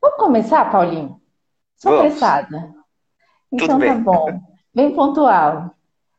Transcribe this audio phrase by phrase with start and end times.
[0.00, 1.20] Vamos começar, Paulinho?
[1.76, 2.14] Sou Vamos.
[2.14, 2.74] apressada.
[3.52, 4.40] Então tá bom.
[4.74, 5.74] Bem pontual.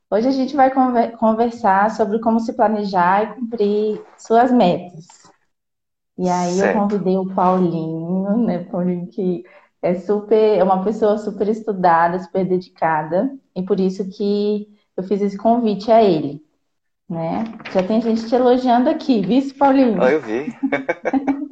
[0.09, 5.05] Hoje a gente vai conver- conversar sobre como se planejar e cumprir suas metas.
[6.18, 6.79] E aí eu Certo.
[6.79, 8.60] convidei o Paulinho, né?
[8.65, 9.44] Paulinho que
[9.81, 15.22] é super, é uma pessoa super estudada, super dedicada, e por isso que eu fiz
[15.22, 16.41] esse convite a ele,
[17.09, 17.44] né?
[17.73, 20.02] Já tem gente te elogiando aqui, viu, Paulinho?
[20.02, 20.45] Ah, eu vi.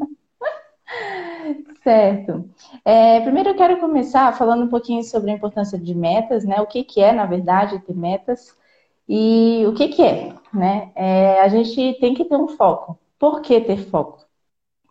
[1.84, 2.50] Certo.
[2.86, 6.62] É, primeiro eu quero começar falando um pouquinho sobre a importância de metas, né?
[6.62, 8.56] O que que é, na verdade, ter metas
[9.08, 10.92] e o que que é, né?
[10.96, 12.98] É, a gente tem que ter um foco.
[13.20, 14.26] Por que ter foco?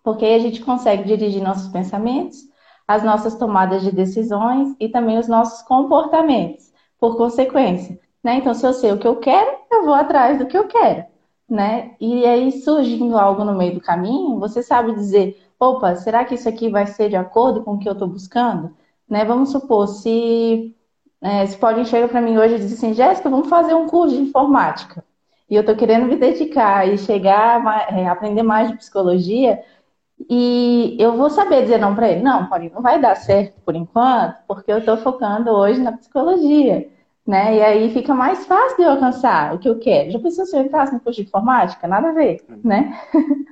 [0.04, 2.38] Porque aí a gente consegue dirigir nossos pensamentos,
[2.86, 8.36] as nossas tomadas de decisões e também os nossos comportamentos, por consequência, né?
[8.36, 11.04] Então, se eu sei o que eu quero, eu vou atrás do que eu quero,
[11.48, 11.94] né?
[12.00, 16.48] E aí, surgindo algo no meio do caminho, você sabe dizer, opa, será que isso
[16.48, 18.74] aqui vai ser de acordo com o que eu estou buscando?
[19.08, 19.24] Né?
[19.24, 20.74] Vamos supor, se,
[21.20, 24.16] é, se Paulinho chega para mim hoje e diz assim, Jéssica, vamos fazer um curso
[24.16, 25.04] de informática.
[25.48, 27.62] E eu estou querendo me dedicar e chegar,
[27.96, 29.62] é, aprender mais de psicologia,
[30.28, 32.22] e eu vou saber dizer não para ele.
[32.22, 36.88] Não, Paulinho, não vai dar certo por enquanto, porque eu estou focando hoje na psicologia,
[37.26, 37.56] né?
[37.56, 40.10] E aí fica mais fácil de eu alcançar o que eu quero.
[40.10, 41.86] Já pensou se eu entrasse no curso de informática?
[41.86, 42.98] Nada a ver, né?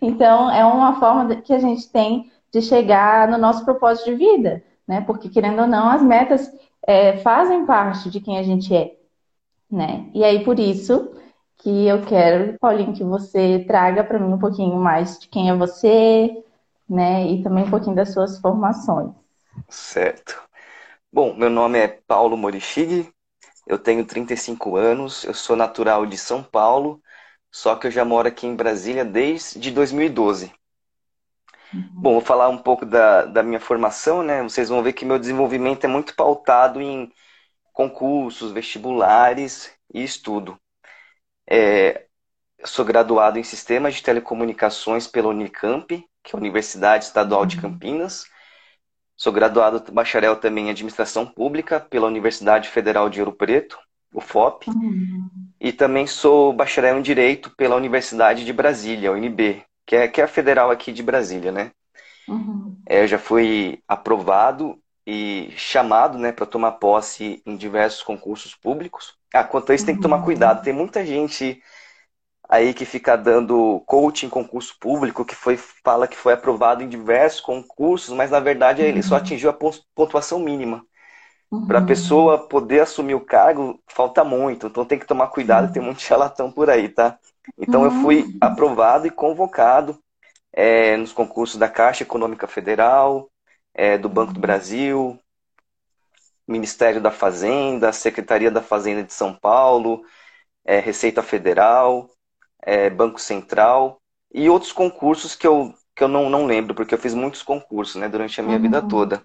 [0.00, 4.62] Então, é uma forma que a gente tem de chegar no nosso propósito de vida,
[4.86, 5.00] né?
[5.00, 6.50] Porque, querendo ou não, as metas
[6.86, 8.94] é, fazem parte de quem a gente é,
[9.70, 10.08] né?
[10.14, 11.12] E aí, por isso
[11.58, 15.56] que eu quero, Paulinho, que você traga para mim um pouquinho mais de quem é
[15.56, 16.44] você,
[16.88, 17.26] né?
[17.26, 19.10] E também um pouquinho das suas formações.
[19.68, 20.42] Certo.
[21.12, 23.08] Bom, meu nome é Paulo Morishige,
[23.66, 27.00] eu tenho 35 anos, eu sou natural de São Paulo,
[27.54, 30.52] só que eu já moro aqui em Brasília desde 2012.
[31.72, 34.42] Bom, vou falar um pouco da, da minha formação, né?
[34.42, 37.12] Vocês vão ver que meu desenvolvimento é muito pautado em
[37.72, 40.58] concursos, vestibulares e estudo.
[41.48, 42.06] É,
[42.64, 45.86] sou graduado em Sistemas de Telecomunicações pela Unicamp,
[46.24, 48.24] que é a Universidade Estadual de Campinas.
[49.16, 53.78] Sou graduado bacharel também em Administração Pública pela Universidade Federal de Ouro Preto,
[54.14, 54.68] UFOP.
[54.68, 55.54] Uhum.
[55.60, 60.24] E também sou bacharel em Direito pela Universidade de Brasília, UNB, que é, que é
[60.24, 61.72] a federal aqui de Brasília, né?
[62.26, 62.76] Uhum.
[62.86, 69.14] É, eu já fui aprovado e chamado, né, para tomar posse em diversos concursos públicos.
[69.32, 70.24] Ah, quanto a isso tem que tomar Uhum.
[70.24, 70.62] cuidado.
[70.62, 71.62] Tem muita gente
[72.48, 76.88] aí que fica dando coaching em concurso público, que foi, fala que foi aprovado em
[76.88, 79.18] diversos concursos, mas na verdade ele só Uhum.
[79.18, 80.86] atingiu a pon- pontuação mínima.
[81.66, 81.86] Para a Uhum.
[81.86, 84.66] pessoa poder assumir o cargo, falta muito.
[84.66, 87.18] Então tem que tomar cuidado, tem muito charlatão por aí, tá?
[87.58, 88.38] Então eu fui Uhum.
[88.40, 89.98] aprovado e convocado
[90.52, 93.30] é, nos concursos da Caixa Econômica Federal,
[93.74, 95.18] é, do Banco do Brasil,
[96.46, 100.04] Ministério da Fazenda, Secretaria da Fazenda de São Paulo,
[100.64, 102.10] é, Receita Federal,
[102.62, 104.00] é, Banco Central
[104.32, 107.96] e outros concursos que eu, que eu não, não lembro, porque eu fiz muitos concursos,
[107.96, 108.88] né, durante a minha vida Uhum.
[108.88, 109.22] toda.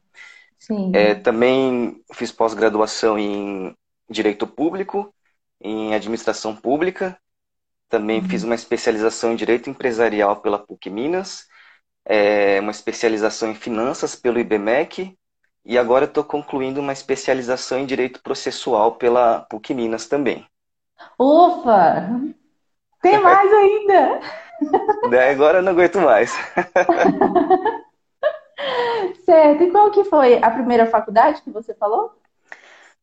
[0.92, 3.76] É, também fiz pós-graduação em
[4.10, 5.14] Direito Público,
[5.62, 7.18] em Administração Pública,
[7.90, 8.46] também fiz Uhum.
[8.50, 11.48] uma especialização em Direito Empresarial pela PUC Minas,
[12.06, 15.16] é, uma especialização em Finanças pelo IBMEC,
[15.66, 20.46] e agora estou concluindo uma especialização em Direito Processual pela PUC Minas também.
[21.20, 22.10] Ufa!
[23.02, 24.20] Tem mais ainda!
[25.04, 26.34] Daí agora eu não aguento mais.
[29.26, 29.64] Certo.
[29.64, 32.12] E qual que foi a primeira faculdade que você falou?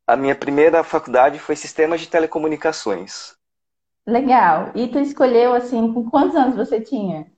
[0.04, 3.36] A minha primeira faculdade foi Sistemas de Telecomunicações.
[4.04, 4.72] Legal.
[4.74, 7.30] E tu escolheu assim, com quantos anos você tinha?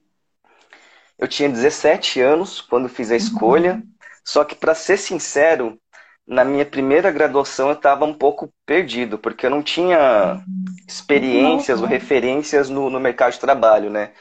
[1.19, 3.95] Eu tinha 17 anos quando fiz a escolha, Uhum.
[4.25, 5.79] só que, para ser sincero,
[6.27, 11.81] na minha primeira graduação eu estava um pouco perdido, porque eu não tinha Muito experiências
[11.81, 14.13] novo, ou referências no, no mercado de trabalho, né?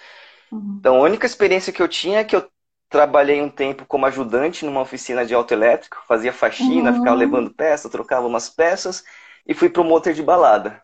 [0.51, 0.81] Uhum.
[0.81, 2.49] Então, a única experiência que eu tinha é que eu
[2.89, 7.17] trabalhei um tempo como ajudante numa oficina de autoelétrico, fazia faxina, ficava Uhum.
[7.17, 9.03] levando peça, trocava umas peças
[9.45, 10.81] e fui promotor de balada.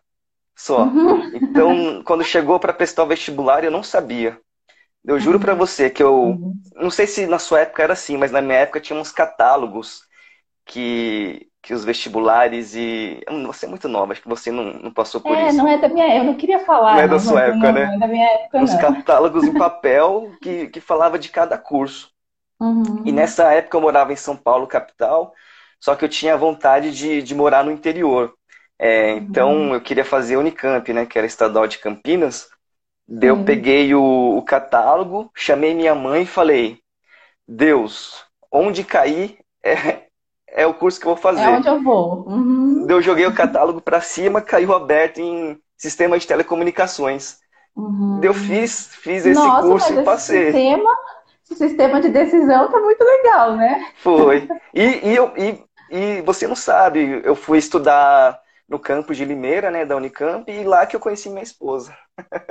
[0.56, 1.00] Só.
[1.04, 1.32] Uhum.
[1.32, 4.40] Então, quando chegou para prestar o vestibular, eu não sabia.
[5.04, 5.56] Eu juro para Uhum.
[5.56, 6.74] você que eu Uhum.
[6.74, 10.02] não sei se na sua época era assim, mas na minha época tinha uns catálogos
[10.66, 13.20] que, que os vestibulares e.
[13.48, 15.58] Você é muito nova, acho que você não, não passou por É, isso.
[15.58, 17.08] não é da minha, eu não queria Não falar, é né?
[17.08, 17.94] da sua Mas época, não, não né?
[17.94, 18.74] é da minha época, Uns não.
[18.74, 22.10] catálogos em papel que, que falava de cada curso.
[23.04, 23.12] E Uhum.
[23.12, 25.34] nessa época eu morava em São Paulo, capital,
[25.80, 28.34] só que eu tinha vontade de, de morar no interior.
[28.78, 29.74] É, então Uhum.
[29.74, 32.48] eu queria fazer Unicamp, né, que era estadual de Campinas.
[33.08, 36.80] Daí eu peguei o, o catálogo, chamei minha mãe e falei:
[37.48, 40.03] Deus, onde cair é,
[40.54, 41.42] é o curso que eu vou fazer.
[41.42, 42.24] É onde eu vou.
[42.28, 42.86] Uhum.
[42.88, 47.38] Eu joguei o catálogo para cima, caiu aberto em sistema de telecomunicações.
[47.76, 48.20] Uhum.
[48.22, 50.52] Eu fiz, fiz esse Nossa, curso e passei.
[50.52, 50.90] Sistema,
[51.42, 53.84] esse sistema de decisão tá muito legal, né?
[53.96, 54.48] Foi.
[54.72, 55.60] E, e, eu, e,
[55.90, 60.62] e você não sabe, eu fui estudar no campus de Limeira, né, da Unicamp, e
[60.62, 61.94] lá que eu conheci minha esposa.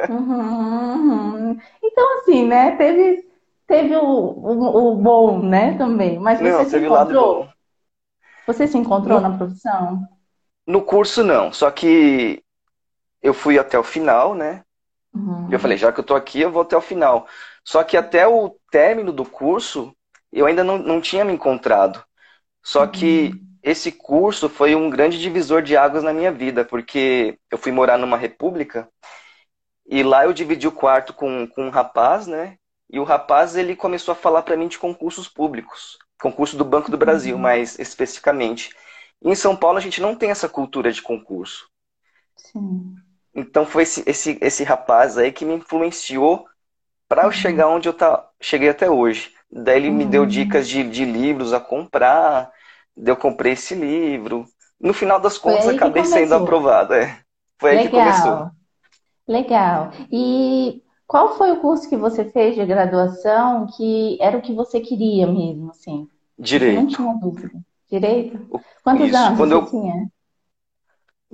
[0.10, 1.58] Uhum, uhum.
[1.82, 3.26] Então, assim, né, teve,
[3.66, 6.20] teve o, o, o, bom, né, também.
[6.20, 7.48] Mas você não, se encontrou?
[8.46, 10.08] Você se encontrou no, na profissão?
[10.66, 11.52] No curso, não.
[11.52, 12.44] Só que
[13.22, 14.64] eu fui até o final, né?
[15.14, 15.50] Uhum.
[15.52, 17.28] Eu falei, já que eu tô aqui, eu vou até o final.
[17.64, 19.96] Só que até o término do curso,
[20.32, 22.04] eu ainda não, não tinha me encontrado.
[22.62, 27.40] Só que uhum esse curso foi um grande divisor de águas na minha vida, porque
[27.50, 28.90] eu fui morar numa república
[29.88, 32.58] e lá eu dividi o quarto com, com um rapaz, né?
[32.90, 36.90] E o rapaz ele começou a falar para mim de concursos públicos, concurso do Banco
[36.90, 37.42] do Brasil, uhum.
[37.42, 38.74] mais especificamente.
[39.22, 41.68] E em São Paulo a gente não tem essa cultura de concurso.
[42.38, 42.96] Sim.
[43.36, 46.46] Então foi esse, esse, esse rapaz aí que me influenciou
[47.10, 47.34] para eu uhum.
[47.34, 49.34] chegar onde eu tá, cheguei até hoje.
[49.52, 49.96] Daí ele uhum.
[49.96, 50.28] me deu uhum.
[50.28, 52.50] dicas de, de livros a comprar,
[52.96, 54.46] eu comprei esse livro.
[54.80, 56.94] No final das contas, acabei sendo aprovado.
[56.94, 57.20] É.
[57.60, 57.92] Foi aí Legal.
[57.92, 58.52] que começou.
[59.28, 59.92] Legal.
[60.12, 64.80] E qual foi o curso que você fez de graduação que era o que você
[64.80, 66.08] queria mesmo, assim?
[66.38, 66.82] Direito.
[66.82, 67.52] Não tinha dúvida.
[67.90, 68.62] Direito?
[68.84, 69.18] Quantos Isso.
[69.18, 69.82] anos Quando você eu...
[69.82, 70.08] tinha?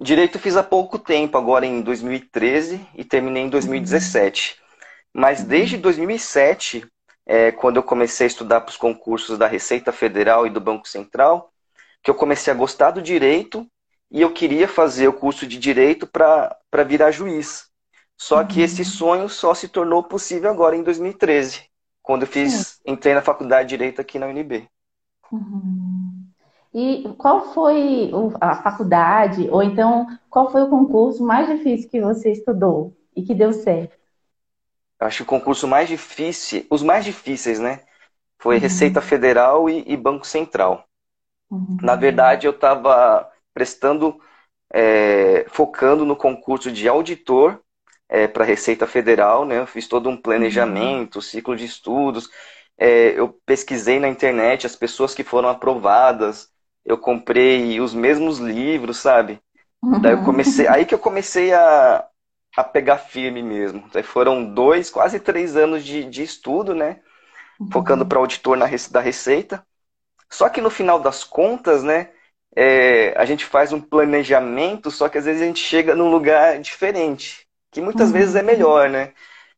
[0.02, 4.52] Direito fiz há pouco tempo, agora em 2013 e terminei em 2017.
[4.52, 4.68] Uhum.
[5.14, 6.88] Mas desde 2007
[7.32, 10.88] é, quando eu comecei a estudar para os concursos da Receita Federal e do Banco
[10.88, 11.54] Central,
[12.02, 13.68] que eu comecei a gostar do direito
[14.10, 17.70] e eu queria fazer o curso de direito para virar juiz.
[18.18, 18.48] Só uhum.
[18.48, 21.66] que esse sonho só se tornou possível agora em 2013,
[22.02, 24.68] quando eu fiz, entrei na faculdade de direito aqui na UNB.
[25.32, 26.26] Uhum.
[26.74, 32.32] E qual foi a faculdade, ou então qual foi o concurso mais difícil que você
[32.32, 34.00] estudou e que deu certo?
[35.00, 37.82] acho que o concurso mais difícil, os mais difíceis, né?
[38.38, 38.62] Foi uhum.
[38.62, 40.86] Receita Federal e, e Banco Central.
[41.50, 41.78] Uhum.
[41.82, 44.20] Na verdade, eu estava prestando,
[44.72, 47.60] é, focando no concurso de auditor
[48.08, 49.60] é, para Receita Federal, né?
[49.60, 51.22] Eu fiz todo um planejamento, uhum.
[51.22, 52.30] ciclo de estudos.
[52.80, 56.50] É, eu pesquisei na internet as pessoas que foram aprovadas.
[56.86, 59.42] Eu comprei os mesmos livros, sabe?
[60.02, 62.06] Daí eu comecei, aí que eu comecei a,
[62.56, 63.84] a pegar firme mesmo.
[64.04, 67.00] foram dois, quase três anos de, de estudo, né?
[67.60, 67.70] Uhum.
[67.72, 69.66] Focando para auditor na, da Receita.
[70.30, 72.12] Só que no final das contas, né?
[72.56, 76.60] É, a gente faz um planejamento, só que às vezes a gente chega num lugar
[76.60, 78.14] diferente, que muitas uhum.
[78.14, 79.14] vezes é melhor, né?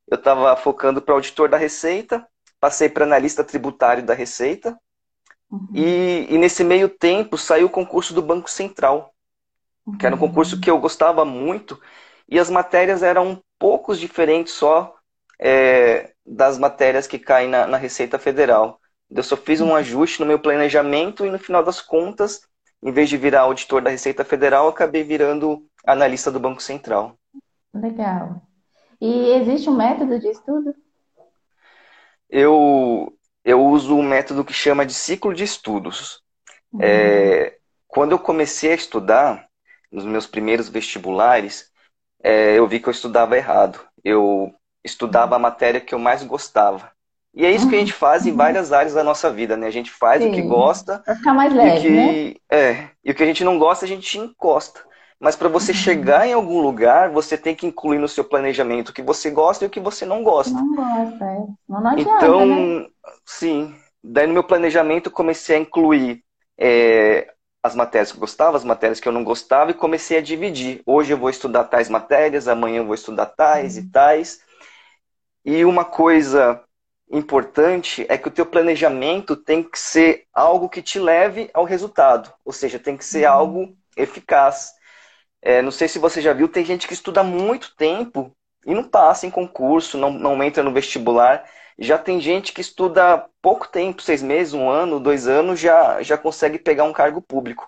[0.07, 2.27] Eu estava focando para auditor da Receita,
[2.62, 4.78] passei para analista tributário da Receita,
[5.52, 5.68] uhum.
[5.74, 9.12] e, e, nesse meio tempo saiu o concurso do Banco Central,
[10.00, 11.81] que era um concurso que eu gostava muito,
[12.30, 14.96] e as matérias eram um poucos diferentes só
[15.40, 18.80] é, das matérias que caem na, na, Receita Federal.
[19.10, 19.75] Eu só fiz um uhum.
[19.75, 22.42] ajuste no meu planejamento e no final das contas,
[22.81, 27.18] em vez de virar auditor da Receita Federal, acabei virando analista do Banco Central.
[27.74, 28.42] Legal.
[29.02, 30.75] E existe um método de estudo?
[32.31, 33.13] Eu,
[33.44, 36.22] eu uso um método que chama de ciclo de estudos.
[36.71, 36.80] Uhum.
[36.81, 37.57] É,
[37.88, 39.47] quando eu comecei a estudar,
[39.92, 41.69] nos meus primeiros vestibulares,
[42.23, 43.80] é, eu vi que eu estudava errado.
[44.04, 46.92] Eu estudava a matéria que eu mais gostava.
[47.33, 49.68] E é isso que a gente faz em várias áreas da nossa vida, né?
[49.68, 50.30] A gente faz Sim.
[50.30, 51.00] o que gosta.
[51.00, 52.35] Pra ficar mais leve, e que, né?
[52.50, 54.81] É, e o que a gente não gosta, a gente encosta.
[55.21, 58.94] Mas para você chegar em algum lugar, você tem que incluir no seu planejamento o
[58.94, 60.51] que você gosta e o que você não gosta.
[60.51, 61.37] Não gosta, é.
[61.69, 62.87] Não, não adianta, então, né?
[63.23, 63.75] sim.
[64.04, 66.23] Daí no meu planejamento comecei a incluir
[66.57, 70.21] é, as matérias que eu gostava, as matérias que eu não gostava e comecei a
[70.21, 70.81] dividir.
[70.87, 73.83] Hoje eu vou estudar tais matérias, amanhã eu vou estudar tais uhum.
[73.83, 74.42] e tais.
[75.45, 76.63] E uma coisa
[77.11, 82.33] importante é que o teu planejamento tem que ser algo que te leve ao resultado,
[82.44, 83.33] ou seja, tem que ser uhum.
[83.33, 84.81] algo eficaz.
[85.42, 88.83] É, não sei se você já viu, tem gente que estuda muito tempo e não
[88.83, 91.44] passa em concurso, não, não entra no vestibular.
[91.80, 96.18] Já tem gente que estuda pouco tempo, seis meses, um ano, dois anos, já, já
[96.18, 97.68] consegue pegar um cargo público.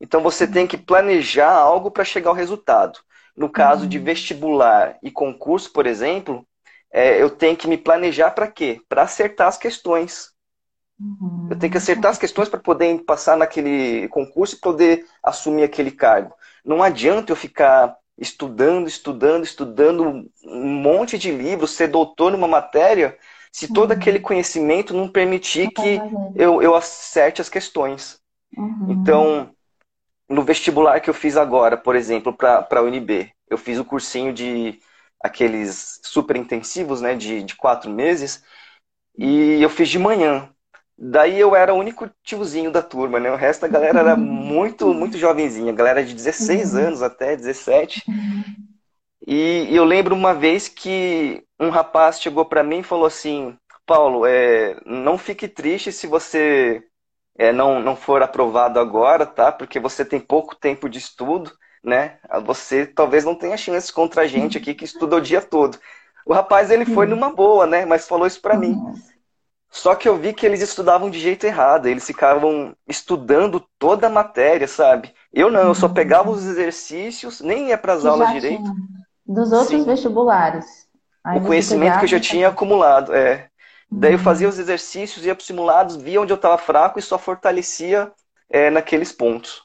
[0.00, 2.98] Então você tem que planejar algo para chegar ao resultado.
[3.36, 4.04] No caso de uhum.
[4.04, 6.46] vestibular e concurso, por exemplo,
[6.92, 8.80] é, eu tenho que me planejar para quê?
[8.88, 10.33] Para acertar as questões.
[11.00, 11.48] Uhum.
[11.50, 15.90] Eu tenho que acertar as questões para poder passar naquele concurso e poder assumir aquele
[15.90, 16.34] cargo.
[16.64, 23.18] Não adianta eu ficar estudando, estudando, estudando um monte de livros, ser doutor numa matéria
[23.54, 23.96] se todo uhum.
[23.96, 26.00] aquele conhecimento não permitir que
[26.34, 28.18] eu, eu acerte as questões.
[28.56, 28.86] Uhum.
[28.90, 29.50] Então,
[30.28, 34.32] no vestibular que eu fiz agora, por exemplo, para a UNB, eu fiz o cursinho
[34.32, 34.80] de
[35.20, 38.42] aqueles super intensivos, né, de, de quatro meses,
[39.16, 40.50] e eu fiz de manhã.
[40.96, 43.30] Daí eu era o único tiozinho da turma, né?
[43.30, 46.80] O resto da galera era muito, muito jovenzinha, galera de 16 uhum.
[46.80, 48.04] anos até 17.
[48.06, 48.44] Uhum.
[49.26, 53.56] E, e eu lembro uma vez que um rapaz chegou para mim e falou assim:
[53.84, 56.82] Paulo, é, não fique triste se você
[57.36, 59.50] é, não, não for aprovado agora, tá?
[59.50, 61.50] Porque você tem pouco tempo de estudo,
[61.82, 62.18] né?
[62.44, 65.78] Você talvez não tenha chance contra a gente aqui que estuda o dia todo.
[66.24, 67.84] O rapaz, ele foi numa boa, né?
[67.84, 68.76] Mas falou isso para mim.
[69.74, 71.86] Só que eu vi que eles estudavam de jeito errado.
[71.86, 75.12] Eles ficavam estudando toda a matéria, sabe?
[75.32, 78.62] Eu não, eu só pegava os exercícios, nem ia para as aulas direito.
[78.62, 78.74] Tinha.
[79.26, 79.84] Dos outros Sim.
[79.84, 80.64] vestibulares.
[81.24, 83.48] Aí o conhecimento que eu já tinha acumulado, é.
[83.90, 87.02] Daí eu fazia os exercícios, ia para os simulados, via onde eu estava fraco e
[87.02, 88.12] só fortalecia
[88.48, 89.64] é, naqueles pontos.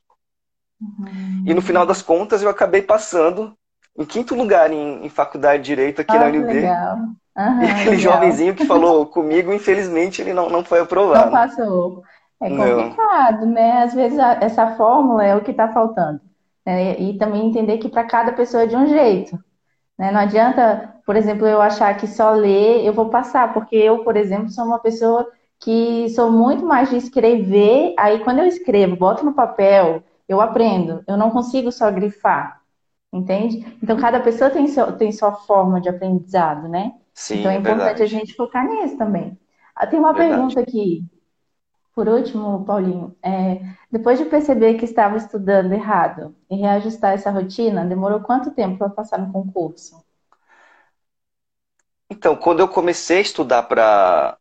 [0.81, 1.43] Uhum.
[1.45, 3.55] E no final das contas eu acabei passando
[3.95, 6.53] em quinto lugar em, em faculdade de Direito aqui ah, na UNB.
[6.53, 6.97] Legal.
[7.39, 11.25] Uhum, e aquele jovenzinho que falou comigo, infelizmente, ele não, não foi aprovado.
[11.25, 12.03] Não passou.
[12.41, 13.53] É complicado, não.
[13.53, 13.83] né?
[13.83, 16.19] Às vezes a, essa fórmula é o que está faltando.
[16.65, 16.99] Né?
[16.99, 19.39] E também entender que para cada pessoa é de um jeito.
[19.97, 20.11] Né?
[20.11, 24.17] Não adianta, por exemplo, eu achar que só ler eu vou passar, porque eu, por
[24.17, 25.25] exemplo, sou uma pessoa
[25.59, 27.93] que sou muito mais de escrever.
[27.97, 31.03] Aí, quando eu escrevo, boto no papel, eu aprendo.
[31.07, 32.61] Eu não consigo só grifar,
[33.13, 33.65] entende?
[33.81, 36.93] Então, cada pessoa tem, seu, tem sua forma de aprendizado, né?
[37.19, 38.03] Sim, então, é importante verdade.
[38.03, 39.37] a gente focar nisso também.
[39.75, 40.55] Ah, tem uma verdade.
[40.55, 41.03] pergunta aqui.
[41.93, 43.59] Por último, Paulinho, é,
[43.91, 48.89] depois de perceber que estava estudando errado e reajustar essa rotina, demorou quanto tempo para
[48.89, 50.01] passar no concurso?
[52.09, 54.37] Então, quando eu comecei a estudar para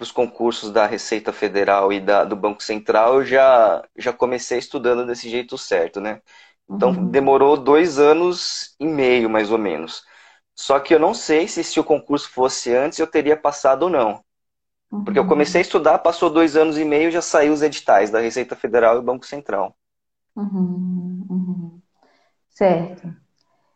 [0.00, 5.06] os concursos da Receita Federal e da, do Banco Central, eu já, já comecei estudando
[5.06, 6.22] desse jeito certo, né?
[6.68, 7.10] Então, uhum.
[7.10, 10.02] demorou dois anos e meio, mais ou menos.
[10.54, 13.90] Só que eu não sei se, se o concurso fosse antes, eu teria passado ou
[13.90, 14.22] não.
[15.04, 18.20] Porque eu comecei a estudar, passou dois anos e meio, já saiu os editais da
[18.20, 19.76] Receita Federal e Banco Central.
[20.36, 21.82] Uhum, uhum.
[22.50, 23.14] Certo.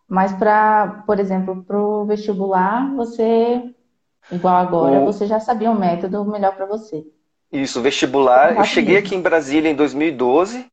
[0.09, 3.75] Mas para, por exemplo, para o vestibular, você,
[4.31, 5.13] igual agora, o...
[5.13, 7.05] você já sabia um método melhor para você.
[7.53, 8.59] Isso, vestibular.
[8.59, 10.67] Eu cheguei aqui em Brasília em 2012.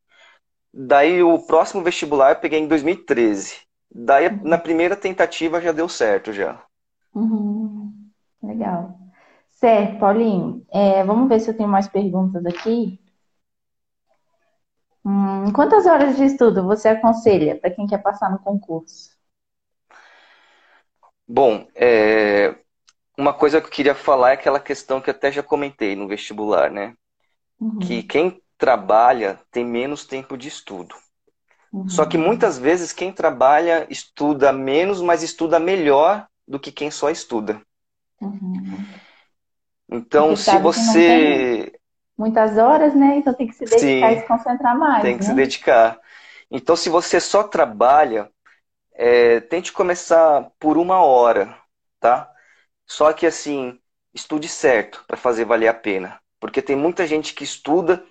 [0.74, 3.55] Daí o próximo vestibular eu peguei em 2013.
[3.93, 4.39] Daí uhum.
[4.43, 6.63] na primeira tentativa já deu certo já.
[7.13, 7.93] Uhum.
[8.41, 8.98] Legal.
[9.51, 10.65] Certo, Paulinho.
[10.71, 13.00] É, vamos ver se eu tenho mais perguntas aqui.
[15.03, 19.12] Hum, quantas horas de estudo você aconselha para quem quer passar no concurso?
[21.27, 22.55] Bom, é,
[23.17, 26.71] uma coisa que eu queria falar é aquela questão que até já comentei no vestibular,
[26.71, 26.95] né?
[27.60, 27.79] Uhum.
[27.79, 30.95] Que quem trabalha tem menos tempo de estudo.
[31.71, 31.87] Uhum.
[31.87, 37.09] Só que muitas vezes quem trabalha estuda menos, mas estuda melhor do que quem só
[37.09, 37.61] estuda.
[38.21, 38.85] Uhum.
[39.89, 41.73] Então, se você.
[42.17, 43.17] Muitas horas, né?
[43.17, 45.01] Então tem que se dedicar Sim, e se concentrar mais.
[45.01, 45.29] Tem que né?
[45.29, 45.99] se dedicar.
[46.49, 48.29] Então, se você só trabalha,
[48.93, 51.57] é, tente começar por uma hora,
[51.99, 52.29] tá?
[52.85, 53.79] Só que assim,
[54.13, 56.19] estude certo para fazer valer a pena.
[56.39, 58.03] Porque tem muita gente que estuda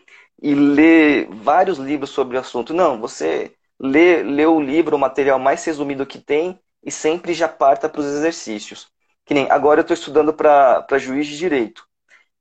[0.43, 2.73] e lê vários livros sobre o assunto.
[2.73, 7.49] Não, você lê, lê o livro, o material mais resumido que tem e sempre já
[7.49, 8.89] parta para os exercícios.
[9.25, 11.87] Que nem agora eu estou estudando para juiz de direito.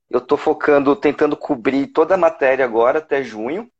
[0.08, 3.70] Eu estou focando, tentando cobrir toda a matéria agora até junho.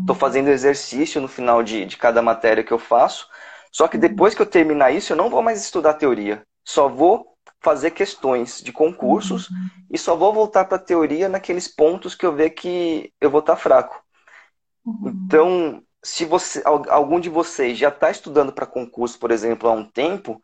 [0.00, 0.20] Estou uhum.
[0.20, 3.28] fazendo exercício no final de, de cada matéria que eu faço.
[3.72, 6.46] Só que depois que eu terminar isso, eu não vou mais estudar teoria.
[6.64, 7.35] Só vou
[7.66, 9.68] fazer questões de concursos uhum.
[9.90, 13.40] e só vou voltar para a teoria naqueles pontos que eu ver que eu vou
[13.40, 14.00] estar tá fraco.
[14.84, 15.24] Uhum.
[15.26, 19.84] Então, se você, algum de vocês já está estudando para concurso, por exemplo, há um
[19.84, 20.40] tempo,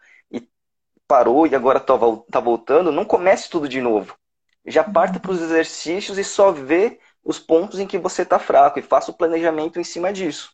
[1.07, 1.95] parou e agora está
[2.29, 4.17] tá voltando, não comece tudo de novo.
[4.67, 8.81] Já parta para os exercícios e só vê os pontos em que você está fraco
[8.81, 10.53] e faça o planejamento em cima disso.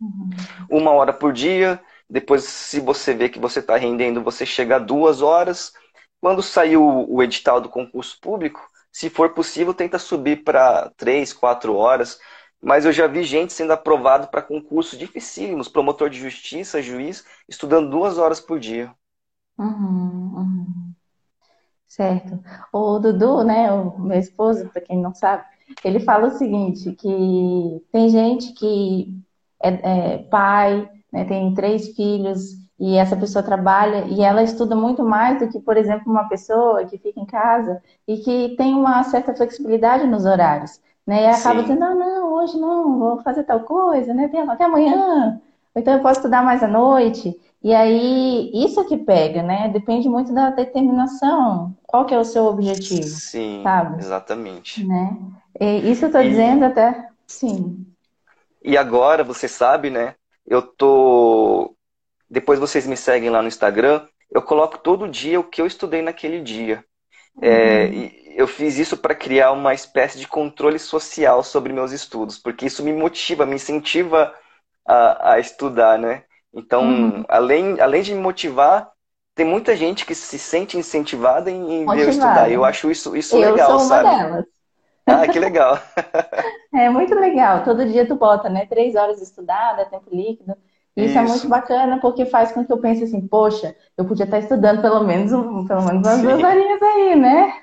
[0.00, 0.30] Uhum.
[0.70, 4.78] Uma hora por dia, depois, se você vê que você está rendendo, você chega a
[4.78, 5.74] duas horas.
[6.20, 8.60] Quando saiu o edital do concurso público,
[8.90, 12.18] se for possível, tenta subir para três, quatro horas.
[12.60, 17.90] Mas eu já vi gente sendo aprovado para concursos dificílimos, promotor de justiça, juiz, estudando
[17.90, 18.92] duas horas por dia.
[19.56, 20.94] Uhum, uhum.
[21.86, 22.40] Certo.
[22.72, 25.44] O Dudu, né, o meu esposo, para quem não sabe,
[25.84, 29.14] ele fala o seguinte, que tem gente que
[29.62, 35.02] é, é pai, né, tem três filhos e essa pessoa trabalha e ela estuda muito
[35.04, 39.02] mais do que, por exemplo, uma pessoa que fica em casa e que tem uma
[39.04, 41.24] certa flexibilidade nos horários, né?
[41.24, 41.62] E acaba Sim.
[41.62, 44.28] dizendo, não, não, hoje não, vou fazer tal coisa, né?
[44.28, 45.40] Tem até amanhã,
[45.74, 47.38] então eu posso estudar mais à noite.
[47.62, 49.68] E aí, isso que pega, né?
[49.68, 51.74] Depende muito da determinação.
[51.84, 53.06] Qual que é o seu objetivo?
[53.08, 54.00] Sim, sabe?
[54.00, 54.86] exatamente.
[54.86, 55.16] Né?
[55.60, 56.28] E isso eu estou e...
[56.30, 57.84] dizendo até, sim.
[58.62, 60.14] E agora, você sabe, né?
[60.46, 61.74] Eu tô
[62.30, 64.06] depois vocês me seguem lá no Instagram.
[64.30, 66.84] Eu coloco todo dia o que eu estudei naquele dia.
[67.40, 68.04] É, uhum.
[68.04, 72.66] É, eu fiz isso para criar uma espécie de controle social sobre meus estudos, porque
[72.66, 74.34] isso me motiva, me incentiva
[74.86, 76.24] a, a estudar, né?
[76.52, 77.24] Então, uhum.
[77.28, 78.90] além, além de me motivar,
[79.34, 82.50] tem muita gente que se sente incentivada em, em ver eu estudar.
[82.50, 84.08] Eu acho isso, isso eu legal, sou uma sabe?
[84.08, 84.44] Delas.
[85.06, 85.78] Ah, que legal.
[86.74, 87.64] é muito legal.
[87.64, 88.66] Todo dia tu bota, né?
[88.66, 90.54] Três horas estudada, tempo líquido.
[90.98, 94.24] Isso, Isso, é muito bacana porque faz com que eu pense assim, poxa, eu podia
[94.24, 96.22] estar estudando pelo menos, pelo menos umas Sim.
[96.22, 97.54] duas horinhas aí, né?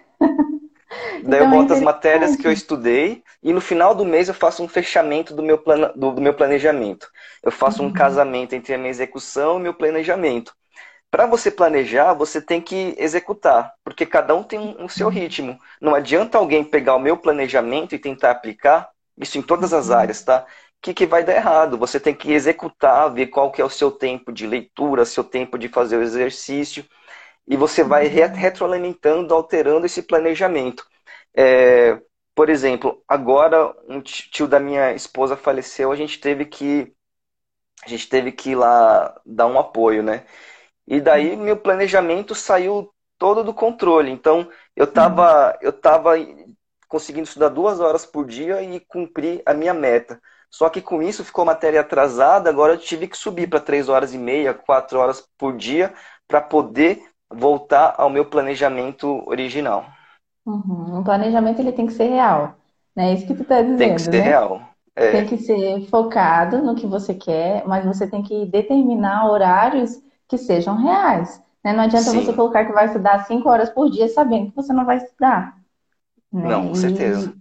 [1.23, 4.27] Daí então, eu boto é as matérias que eu estudei e no final do mês
[4.27, 7.09] eu faço um fechamento do meu, plana, do, do meu planejamento.
[7.43, 7.89] Eu faço uhum.
[7.89, 10.53] um casamento entre a minha execução e meu planejamento.
[11.11, 15.13] Para você planejar, você tem que executar, porque cada um tem um, um seu uhum.
[15.13, 15.59] ritmo.
[15.81, 19.95] Não adianta alguém pegar o meu planejamento e tentar aplicar, isso em todas as uhum.
[19.95, 20.45] áreas, tá?
[20.85, 21.77] Que, que vai dar errado.
[21.79, 25.57] Você tem que executar, ver qual que é o seu tempo de leitura, seu tempo
[25.57, 26.85] de fazer o exercício,
[27.47, 30.85] e você vai re retroalimentando, alterando esse planejamento.
[31.35, 32.01] É,
[32.35, 36.93] por exemplo, agora um tio da minha esposa faleceu, a gente teve que
[37.85, 40.25] a gente teve que ir lá dar um apoio, né?
[40.87, 44.11] E daí meu planejamento saiu todo do controle.
[44.11, 46.13] Então eu estava eu tava
[46.87, 50.21] conseguindo estudar duas horas por dia e cumprir a minha meta.
[50.55, 54.13] Só que com isso ficou matéria atrasada, agora eu tive que subir para 3 horas
[54.13, 55.93] e meia, 4 horas por dia,
[56.25, 59.85] para poder voltar ao meu planejamento original.
[60.45, 60.99] Uhum.
[60.99, 62.55] O planejamento ele tem que ser real.
[62.95, 63.09] Né?
[63.09, 63.77] É isso que tu está dizendo.
[63.77, 64.19] Tem que ser né?
[64.21, 64.61] real.
[64.95, 65.11] É.
[65.11, 70.37] Tem que ser focado no que você quer, mas você tem que determinar horários que
[70.37, 71.43] sejam reais.
[71.65, 71.73] Né?
[71.73, 72.23] Não adianta Sim.
[72.23, 75.57] você colocar que vai estudar 5 horas por dia sabendo que você não vai estudar.
[76.31, 76.47] Né?
[76.47, 77.35] Não, com certeza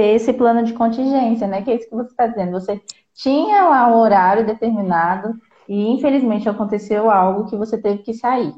[0.00, 1.60] ter esse plano de contingência, né?
[1.60, 2.52] Que é isso que você está dizendo.
[2.52, 2.80] Você
[3.12, 5.34] tinha lá um horário determinado
[5.68, 8.54] e infelizmente aconteceu algo que você teve que sair.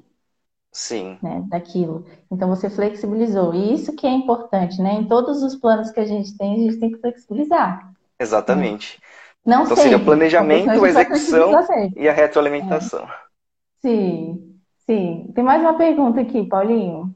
[0.70, 1.18] Sim.
[1.20, 2.06] Né, daquilo.
[2.30, 3.52] Então você flexibilizou.
[3.52, 4.94] E isso que é importante, né?
[4.94, 7.92] Em todos os planos que a gente tem, a gente tem que flexibilizar.
[8.20, 9.00] Exatamente.
[9.44, 9.82] Não então sempre.
[9.82, 11.50] seria o planejamento, a, a execução
[11.96, 13.02] e a retroalimentação.
[13.02, 13.88] É.
[13.88, 15.32] Sim, sim.
[15.34, 17.12] Tem mais uma pergunta aqui, Paulinho.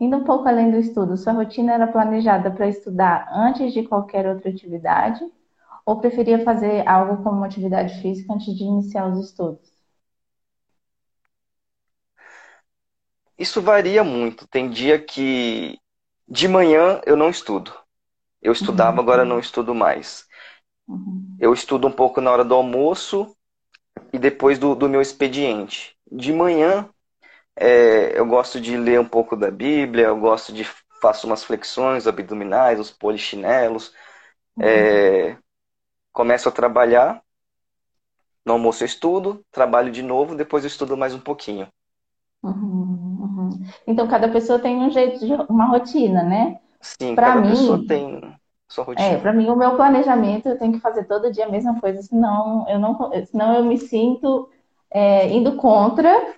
[0.00, 4.26] Indo um pouco além do estudo, sua rotina era planejada para estudar antes de qualquer
[4.26, 5.22] outra atividade?
[5.84, 9.70] Ou preferia fazer algo como uma atividade física antes de iniciar os estudos?
[13.38, 14.46] Isso varia muito.
[14.48, 15.78] Tem dia que
[16.26, 17.72] de manhã eu não estudo.
[18.40, 19.02] Eu estudava, uhum.
[19.02, 20.26] agora não estudo mais.
[20.88, 21.36] Uhum.
[21.38, 23.36] Eu estudo um pouco na hora do almoço
[24.12, 25.94] e depois do, do meu expediente.
[26.10, 26.88] De manhã
[27.60, 30.64] é, eu gosto de ler um pouco da Bíblia, eu gosto de
[31.00, 33.92] faço umas flexões abdominais, os polichinelos.
[34.56, 34.64] Uhum.
[34.64, 35.36] É,
[36.12, 37.22] começo a trabalhar,
[38.44, 41.68] no almoço eu estudo, trabalho de novo, depois eu estudo mais um pouquinho.
[42.42, 43.50] Uhum, uhum.
[43.86, 46.58] Então cada pessoa tem um jeito de uma rotina, né?
[46.80, 48.34] Sim, pra cada mim, pessoa tem
[48.68, 49.08] sua rotina.
[49.08, 52.02] É, para mim o meu planejamento eu tenho que fazer todo dia a mesma coisa,
[52.02, 54.48] senão eu não, senão eu me sinto
[54.90, 56.34] é, indo contra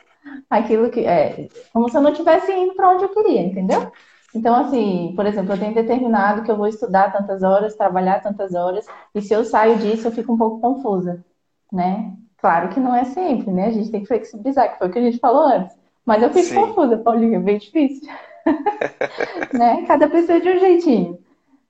[0.48, 3.90] aquilo que é como se eu não estivesse indo para onde eu queria, entendeu?
[4.34, 8.54] Então, assim, por exemplo, eu tenho determinado que eu vou estudar tantas horas, trabalhar tantas
[8.54, 11.22] horas, e se eu saio disso, eu fico um pouco confusa,
[11.70, 12.14] né?
[12.38, 13.66] Claro que não é sempre, né?
[13.66, 15.76] A gente tem que flexibilizar, que foi o que a gente falou antes.
[16.04, 16.54] Mas eu fico Sim.
[16.54, 18.08] confusa, Paulinha, é bem difícil.
[19.52, 19.84] né?
[19.86, 21.18] Cada pessoa é de um jeitinho,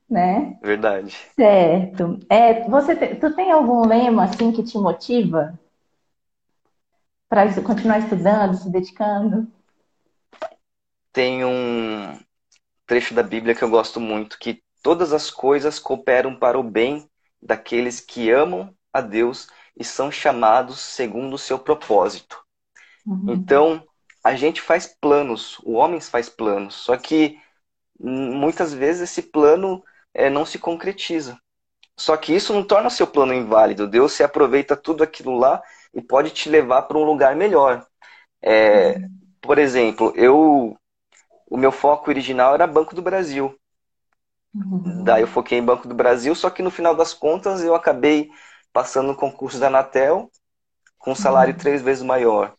[0.09, 0.57] né?
[0.63, 1.15] Verdade.
[1.35, 2.19] Certo.
[2.29, 5.59] É, você te, tu tem algum lema assim que te motiva?
[7.33, 9.51] Para continuar estudando, se dedicando?
[11.11, 12.19] Tem um
[12.85, 17.09] trecho da Bíblia que eu gosto muito, que todas as coisas cooperam para o bem
[17.41, 22.39] daqueles que amam a Deus e são chamados segundo o seu propósito.
[23.03, 23.33] Uhum.
[23.33, 23.83] Então,
[24.23, 27.39] a gente faz planos, o homem faz planos, só que
[27.99, 31.39] muitas vezes esse plano é, não se concretiza.
[31.97, 33.87] Só que isso não torna seu plano inválido.
[33.87, 35.61] Deus se aproveita tudo aquilo lá
[35.93, 37.85] e pode te levar para um lugar melhor.
[38.41, 38.97] É,
[39.41, 40.77] por exemplo, eu
[41.49, 43.55] o meu foco original era Banco do Brasil.
[44.55, 45.03] Uhum.
[45.03, 48.29] Daí eu foquei em Banco do Brasil, só que no final das contas eu acabei
[48.71, 50.31] passando no concurso da Anatel,
[50.97, 51.59] com um salário uhum.
[51.59, 52.55] três vezes maior.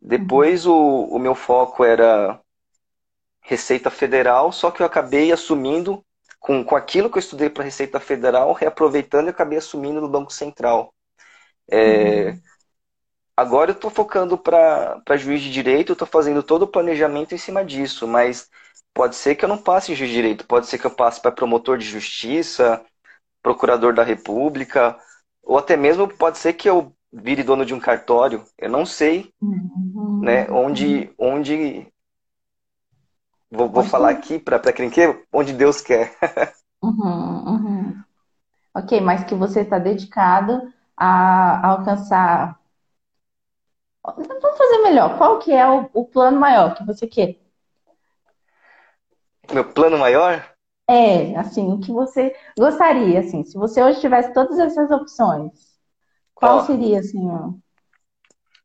[0.00, 2.40] Depois o, o meu foco era
[3.40, 6.04] Receita Federal, só que eu acabei assumindo
[6.38, 10.32] com, com aquilo que eu estudei para Receita Federal, reaproveitando e acabei assumindo no Banco
[10.32, 10.92] Central.
[11.70, 12.40] É, uhum.
[13.38, 17.38] Agora eu estou focando para juiz de direito, eu estou fazendo todo o planejamento em
[17.38, 18.50] cima disso, mas
[18.92, 21.22] pode ser que eu não passe em juiz de direito, pode ser que eu passe
[21.22, 22.84] para promotor de justiça,
[23.40, 24.98] procurador da República,
[25.40, 28.42] ou até mesmo pode ser que eu vire dono de um cartório.
[28.58, 30.18] Eu não sei uhum.
[30.20, 31.86] né, onde, onde
[33.48, 36.12] vou, vou falar aqui para quem quer, onde Deus quer.
[36.82, 38.02] uhum, uhum.
[38.74, 42.57] Ok, mas que você está dedicado a, alcançar.
[44.16, 45.16] Vamos fazer melhor.
[45.18, 47.36] Qual que é o, o plano maior que você quer?
[49.52, 50.44] Meu plano maior?
[50.88, 55.52] É, assim, o que você gostaria, assim, se você hoje tivesse todas essas opções,
[56.34, 57.50] qual ó, seria, assim, ó?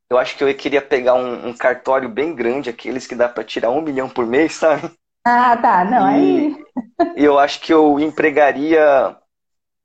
[0.10, 3.44] Eu acho que eu queria pegar um, um cartório bem grande, aqueles que dá para
[3.44, 4.92] tirar um milhão por mês, sabe?
[5.26, 6.64] Ah, tá, não, e, aí...
[7.16, 9.16] Eu acho que eu empregaria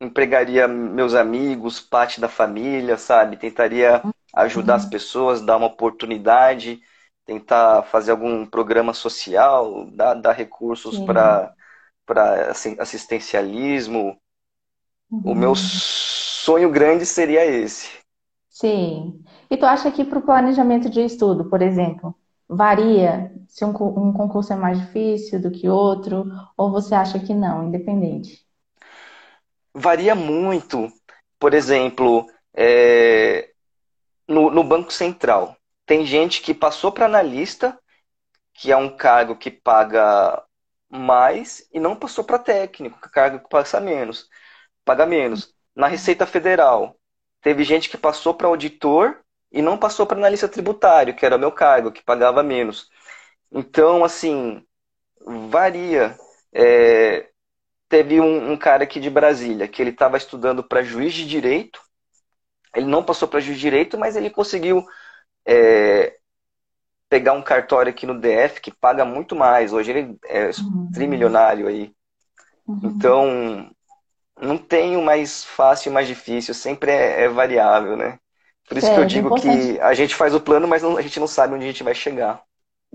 [0.01, 3.37] empregaria meus amigos, parte da família, sabe?
[3.37, 4.03] Tentaria
[4.34, 4.78] ajudar uhum.
[4.78, 6.80] as pessoas, dar uma oportunidade,
[7.24, 11.54] tentar fazer algum programa social, dar, dar recursos para
[12.50, 14.16] assim, assistencialismo.
[15.10, 15.22] Uhum.
[15.24, 15.54] O meu uhum.
[15.56, 17.90] sonho grande seria esse.
[18.48, 19.22] Sim.
[19.50, 22.14] E tu acha que para o planejamento de estudo, por exemplo,
[22.48, 27.34] varia se um, um concurso é mais difícil do que outro, ou você acha que
[27.34, 28.46] não, independente?
[29.74, 30.90] Varia muito.
[31.38, 33.47] Por exemplo, é,
[34.28, 37.78] no, no Banco Central, tem gente que passou para analista,
[38.52, 40.42] que é um cargo que paga
[40.90, 44.28] mais, e não passou para técnico, que é cargo que paga menos.
[44.84, 45.54] Paga menos.
[45.74, 46.96] Na Receita Federal,
[47.40, 51.52] teve gente que passou para auditor e não passou para analista tributário, que era meu
[51.52, 52.90] cargo, que pagava menos.
[53.50, 54.64] Então, assim,
[55.48, 56.16] varia.
[56.52, 57.28] É,
[57.88, 61.80] teve um, um, cara aqui de Brasília que ele estava estudando para juiz de direito.
[62.78, 64.86] Ele não passou para juiz direito, mas ele conseguiu
[65.46, 66.16] é,
[67.08, 69.72] pegar um cartório aqui no DF que paga muito mais.
[69.72, 70.90] Hoje ele é uhum.
[70.92, 71.92] trimilionário aí.
[72.66, 72.80] Uhum.
[72.84, 73.70] Então,
[74.40, 78.18] não tem o mais fácil e mais difícil, sempre é, é variável, né?
[78.68, 81.02] Por isso é, que eu digo que a gente faz o plano, mas não, a
[81.02, 82.42] gente não sabe onde a gente vai chegar.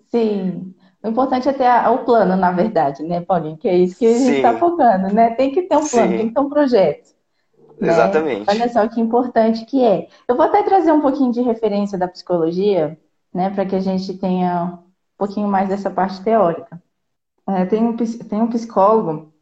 [0.09, 0.73] Sim.
[1.03, 3.57] O importante é ter a, o plano, na verdade, né, Paulinho?
[3.57, 5.31] Que é isso que a gente está focando, né?
[5.31, 6.17] Tem que ter um plano, Sim.
[6.17, 7.12] tem que ter um projeto.
[7.83, 7.91] Né?
[7.91, 8.49] Exatamente.
[8.49, 10.07] Olha só que importante que é.
[10.27, 12.97] Eu vou até trazer um pouquinho de referência da psicologia,
[13.33, 16.81] né, para que a gente tenha um pouquinho mais dessa parte teórica.
[17.47, 19.33] É, tem, um, tem um psicólogo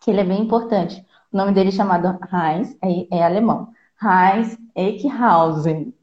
[0.00, 1.04] que ele é bem importante.
[1.32, 3.68] O nome dele é chamado Heinz, é, é alemão.
[4.02, 5.94] Heinz Eckhausen.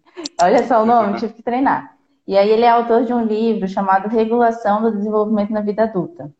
[0.41, 1.95] Olha só o nome, tive que treinar.
[2.25, 6.31] E aí ele é autor de um livro chamado Regulação do Desenvolvimento na Vida Adulta.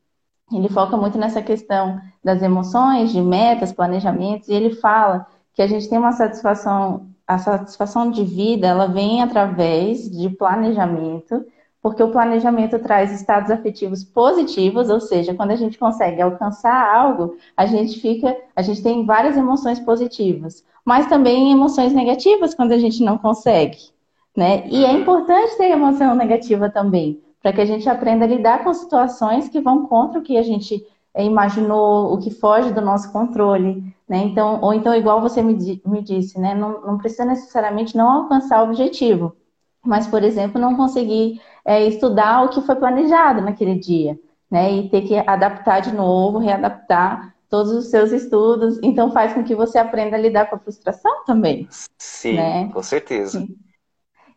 [0.51, 5.67] Ele foca muito nessa questão das emoções, de metas, planejamentos, e ele fala que a
[5.67, 11.45] gente tem uma satisfação, a satisfação de vida, ela vem através de planejamento,
[11.81, 17.35] porque o planejamento traz estados afetivos positivos, ou seja, quando a gente consegue alcançar algo,
[17.57, 22.77] a gente fica, a gente tem várias emoções positivas, mas também emoções negativas quando a
[22.77, 23.93] gente não consegue
[24.35, 24.67] né?
[24.67, 28.73] E é importante ter emoção negativa também, para que a gente aprenda a lidar com
[28.73, 30.85] situações que vão contra o que a gente
[31.17, 34.19] imaginou, o que foge do nosso controle, né?
[34.19, 36.53] Então, ou então, igual você me, me disse, né?
[36.53, 39.35] Não, não precisa necessariamente não alcançar o objetivo,
[39.83, 44.15] mas, por exemplo, não conseguir é, estudar o que foi planejado naquele dia,
[44.51, 44.71] né?
[44.71, 48.79] E ter que adaptar de novo, readaptar todos os seus estudos.
[48.83, 51.67] Então, faz com que você aprenda a lidar com a frustração também.
[51.97, 52.69] Sim, né?
[52.71, 53.39] com certeza.
[53.39, 53.57] Sim.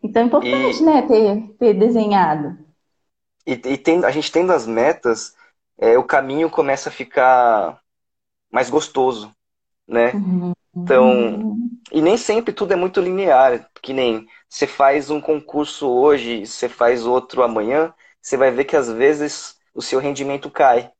[0.01, 2.57] Então é importante, e, né, ter, ter desenhado.
[3.45, 5.35] E, e tendo, a gente tendo as metas,
[5.77, 7.79] é, o caminho começa a ficar
[8.51, 9.36] mais gostoso,
[9.87, 10.11] né?
[10.75, 11.57] Então,
[11.91, 16.69] e nem sempre tudo é muito linear, que nem você faz um concurso hoje, você
[16.69, 20.91] faz outro amanhã, você vai ver que às vezes o seu rendimento cai.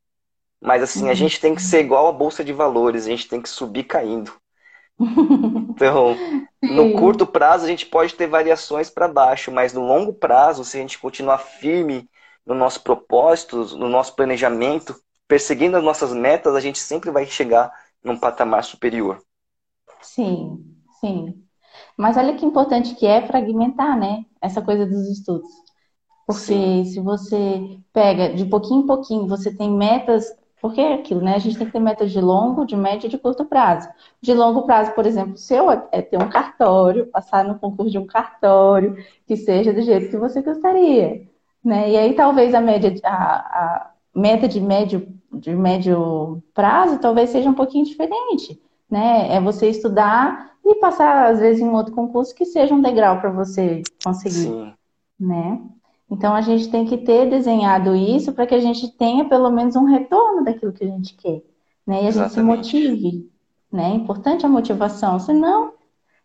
[0.62, 3.42] Mas assim, a gente tem que ser igual a bolsa de valores, a gente tem
[3.42, 4.34] que subir caindo.
[5.00, 6.18] Então,
[6.62, 10.78] no curto prazo a gente pode ter variações para baixo, mas no longo prazo, se
[10.78, 12.10] a gente continuar firme
[12.46, 14.96] no nosso propósito, no nosso planejamento,
[15.28, 17.72] perseguindo as nossas metas, a gente sempre vai chegar
[18.04, 19.22] num patamar superior.
[20.02, 20.64] Sim,
[21.00, 21.44] sim.
[21.98, 24.26] Mas olha que importante que é fragmentar, né?
[24.42, 25.50] Essa coisa dos estudos.
[26.26, 26.86] Porque sim.
[26.86, 30.26] se você pega de pouquinho em pouquinho, você tem metas
[30.62, 31.36] Porque é aquilo, né?
[31.36, 33.90] A gente tem que ter metas de longo, de médio e de curto prazo.
[34.22, 37.92] De longo prazo, por exemplo, o seu é, é ter um cartório, passar no concurso
[37.92, 41.28] de um cartório, que seja do jeito que você gostaria.
[41.64, 41.92] Né?
[41.92, 43.12] E aí talvez a média, a,
[43.86, 48.62] a meta de médio, de médio prazo talvez seja um pouquinho diferente.
[48.90, 49.36] Né?
[49.36, 53.20] É você estudar e passar, às vezes, em um outro concurso que seja um degrau
[53.20, 54.32] para você conseguir.
[54.32, 54.74] Sim.
[55.20, 55.62] Né?
[56.10, 59.76] Então a gente tem que ter desenhado isso para que a gente tenha pelo menos
[59.76, 61.42] um retorno daquilo que a gente quer,
[61.86, 62.04] né?
[62.04, 63.30] E a gente se motive,
[63.72, 63.92] né?
[63.92, 65.74] É importante a motivação, senão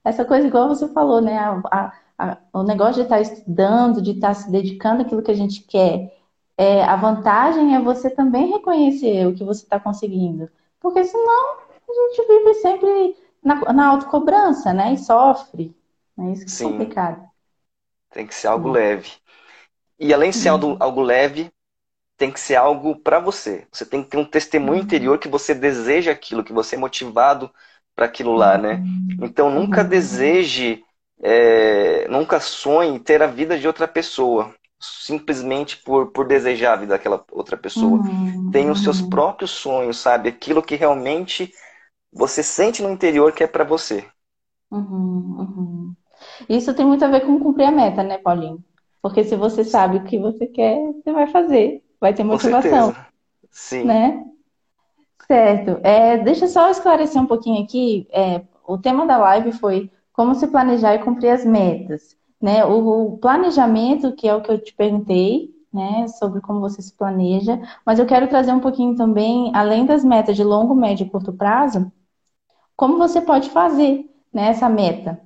[0.04, 1.36] essa coisa igual você falou, né?
[1.36, 5.36] A, a, a, o negócio de estar estudando, de estar se dedicando àquilo que a
[5.36, 6.16] gente quer,
[6.56, 11.92] é, a vantagem é você também reconhecer o que você está conseguindo, porque senão a
[11.94, 14.92] gente vive sempre na, na autocobrança, né?
[14.92, 15.74] E sofre,
[16.16, 16.32] né?
[16.32, 16.66] Isso que é Sim.
[16.66, 17.30] é complicado.
[18.10, 18.72] Tem que ser algo hum.
[18.72, 19.10] leve.
[19.98, 20.76] E além de ser algo, uhum.
[20.80, 21.50] algo leve,
[22.16, 23.66] tem que ser algo para você.
[23.72, 24.84] Você tem que ter um testemunho uhum.
[24.84, 27.50] interior que você deseja aquilo, que você é motivado
[27.94, 28.74] para aquilo lá, né?
[28.74, 29.26] Uhum.
[29.26, 30.84] Então nunca deseje,
[31.22, 36.94] é, nunca sonhe ter a vida de outra pessoa, simplesmente por, por desejar a vida
[36.94, 38.00] daquela outra pessoa.
[38.00, 38.50] Uhum.
[38.50, 40.28] Tenha os seus próprios sonhos, sabe?
[40.28, 41.52] Aquilo que realmente
[42.12, 44.04] você sente no interior que é para você.
[44.70, 45.94] Uhum, uhum.
[46.48, 48.62] Isso tem muito a ver com cumprir a meta, né, Paulinho?
[49.00, 51.82] Porque se você sabe o que você quer, você vai fazer.
[52.00, 52.94] Vai ter motivação.
[53.50, 53.84] Sim.
[53.84, 54.24] Né?
[55.26, 55.78] Certo.
[55.82, 58.08] É, deixa eu só esclarecer um pouquinho aqui.
[58.10, 62.16] É, o tema da live foi como se planejar e cumprir as metas.
[62.42, 62.64] Né?
[62.64, 66.92] O, o planejamento, que é o que eu te perguntei, né, sobre como você se
[66.94, 71.10] planeja, mas eu quero trazer um pouquinho também, além das metas de longo, médio e
[71.10, 71.90] curto prazo,
[72.76, 75.18] como você pode fazer né, essa meta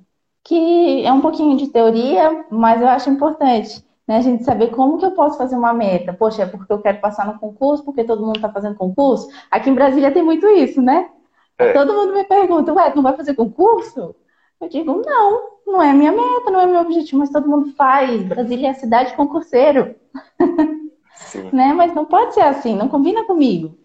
[0.47, 3.85] que é um pouquinho de teoria, mas eu acho importante.
[4.07, 6.13] Né, a gente saber como que eu posso fazer uma meta.
[6.13, 9.27] Poxa, é porque eu quero passar no concurso, porque todo mundo está fazendo concurso.
[9.51, 11.09] Aqui em Brasília tem muito isso, né?
[11.57, 11.73] É.
[11.73, 14.15] Todo mundo me pergunta, ué, tu não vai fazer concurso?
[14.59, 18.23] Eu digo, não, não é minha meta, não é meu objetivo, mas todo mundo faz.
[18.23, 19.95] Brasília é a cidade concurseiro.
[21.53, 21.73] né?
[21.73, 23.77] Mas não pode ser assim, não combina comigo.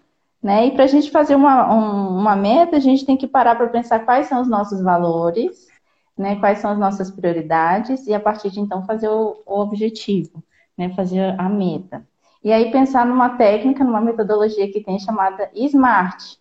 [0.42, 0.66] Né?
[0.66, 3.68] E para a gente fazer uma, um, uma meta, a gente tem que parar para
[3.68, 5.68] pensar quais são os nossos valores,
[6.16, 10.42] né, quais são as nossas prioridades e a partir de então fazer o, o objetivo,
[10.76, 12.06] né, fazer a meta.
[12.42, 16.37] E aí pensar numa técnica, numa metodologia que tem chamada SMART.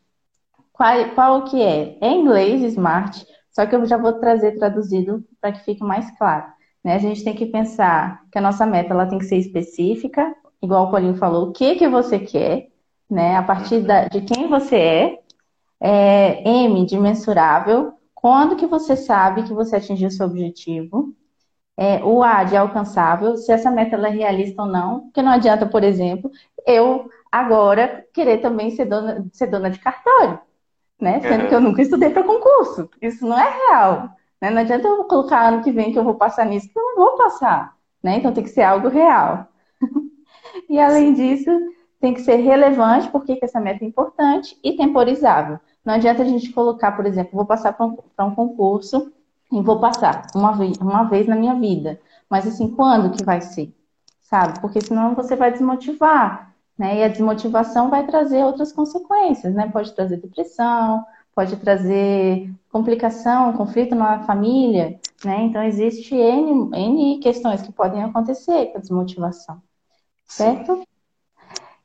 [0.74, 1.98] Qual, qual que é?
[2.02, 6.10] É em inglês SMART, só que eu já vou trazer traduzido para que fique mais
[6.18, 6.46] claro.
[6.84, 6.96] Né?
[6.96, 10.88] A gente tem que pensar que a nossa meta ela tem que ser específica, igual
[10.88, 12.70] o Paulinho falou, o que que você quer,
[13.10, 13.36] né?
[13.36, 15.20] A partir da, de quem você é,
[15.80, 21.14] é M de mensurável, quando que você sabe que você atingiu seu objetivo?
[21.78, 25.66] É, o A de alcançável, se essa meta é realista ou não, porque não adianta,
[25.66, 26.30] por exemplo,
[26.68, 30.40] eu agora querer também ser dona, ser dona de cartório,
[31.02, 31.20] né?
[31.22, 31.50] Sendo uhum.
[31.50, 32.90] que eu nunca estudei para concurso.
[33.02, 34.10] Isso não é real.
[34.40, 34.52] Né?
[34.52, 36.96] Não adianta eu colocar ano que vem que eu vou passar nisso, que eu não
[36.96, 37.76] vou passar.
[38.02, 38.18] Né?
[38.18, 39.48] Então tem que ser algo real.
[40.70, 41.50] e além disso,
[42.00, 45.60] tem que ser relevante, porque essa meta é importante, e temporizável.
[45.84, 49.12] Não adianta a gente colocar, por exemplo, vou passar para um, um, concurso
[49.52, 52.00] e vou passar uma vez, uma vez na minha vida.
[52.30, 53.74] Mas assim, quando que vai ser?
[54.22, 54.60] Sabe?
[54.62, 56.51] Porque senão você vai desmotivar.
[56.82, 56.98] Né?
[56.98, 59.70] E a desmotivação vai trazer outras consequências, né?
[59.72, 65.44] Pode trazer depressão, pode trazer complicação, conflito na família, né?
[65.44, 69.62] Então existe N, N questões que podem acontecer com a desmotivação,
[70.26, 70.78] certo?
[70.78, 70.84] Sim.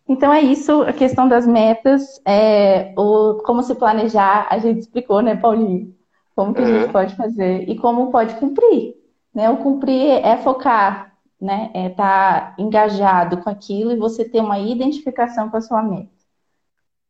[0.08, 5.20] Então é isso, a questão das metas, é, o, como se planejar, a gente explicou,
[5.20, 5.94] né, Paulinho?
[6.34, 6.92] Como que a gente uhum.
[6.92, 8.94] pode fazer e como pode cumprir.
[9.34, 9.50] Né?
[9.50, 11.70] O cumprir é focar, né?
[11.74, 16.10] É estar tá engajado com aquilo e você ter uma identificação com a sua meta.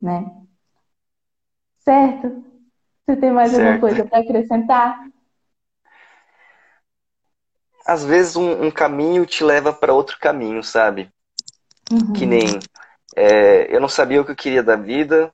[0.01, 0.31] Né?
[1.79, 2.45] Certo?
[3.05, 3.65] Você tem mais certo.
[3.65, 5.07] alguma coisa para acrescentar?
[7.87, 11.09] Às vezes um, um caminho te leva para outro caminho, sabe?
[11.91, 12.13] Uhum.
[12.13, 12.59] Que nem
[13.15, 15.33] é, eu não sabia o que eu queria da vida.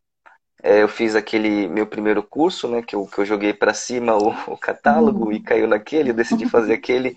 [0.62, 2.82] É, eu fiz aquele meu primeiro curso, né?
[2.82, 5.32] Que eu, que eu joguei para cima o, o catálogo uhum.
[5.32, 6.10] e caiu naquele.
[6.10, 7.16] Eu decidi fazer aquele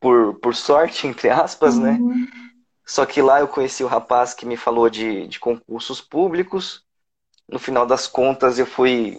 [0.00, 1.92] por, por sorte, entre aspas, né?
[1.92, 2.26] Uhum.
[2.84, 6.84] Só que lá eu conheci o rapaz que me falou de, de concursos públicos.
[7.48, 9.18] No final das contas, eu fui,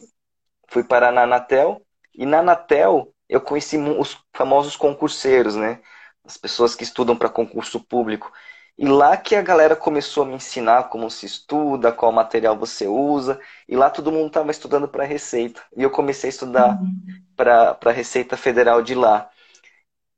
[0.67, 1.81] fui parar na Anatel.
[2.13, 5.79] E na Anatel, eu conheci os famosos concurseiros, né?
[6.25, 8.31] As pessoas que estudam para concurso público.
[8.77, 12.87] E lá que a galera começou a me ensinar como se estuda, qual material você
[12.87, 13.39] usa.
[13.69, 15.61] E lá todo mundo estava estudando para Receita.
[15.77, 17.23] E eu comecei a estudar uhum.
[17.35, 19.29] para a Receita Federal de lá.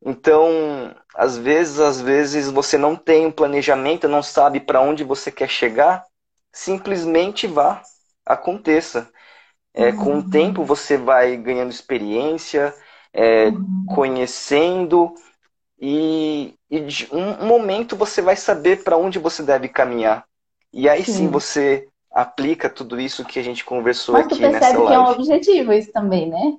[0.05, 5.31] Então, às vezes, às vezes você não tem um planejamento, não sabe para onde você
[5.31, 6.03] quer chegar.
[6.51, 7.81] simplesmente vá,
[8.25, 9.09] aconteça.
[9.73, 9.97] É, uhum.
[9.97, 12.73] Com o tempo você vai ganhando experiência,
[13.11, 13.85] é, uhum.
[13.87, 15.13] conhecendo,
[15.79, 20.25] e, e de um momento você vai saber para onde você deve caminhar.
[20.71, 21.13] E aí sim.
[21.13, 21.27] sim.
[21.27, 24.53] você aplica tudo isso que a gente conversou Mas aqui nessa live.
[24.53, 26.57] Mas percebe que é um objetivo isso também, né?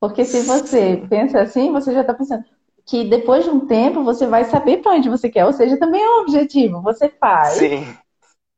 [0.00, 2.44] Porque se você pensa assim, você já está pensando
[2.86, 6.00] que depois de um tempo você vai saber para onde você quer, ou seja, também
[6.00, 6.80] é um objetivo.
[6.82, 7.84] Você faz, Sim.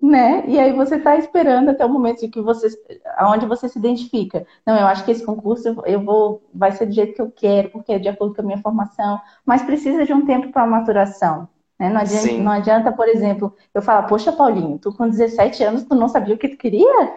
[0.00, 0.44] né?
[0.46, 2.68] E aí você está esperando até o momento em que você,
[3.16, 4.46] aonde você se identifica.
[4.66, 7.70] Não, eu acho que esse concurso eu vou, vai ser do jeito que eu quero,
[7.70, 9.18] porque é de acordo com a minha formação.
[9.46, 11.48] Mas precisa de um tempo para maturação.
[11.80, 11.88] Né?
[11.88, 15.94] Não, adianta, não adianta, por exemplo, eu falar, poxa, Paulinho, tu com 17 anos, tu
[15.94, 17.14] não sabia o que tu queria?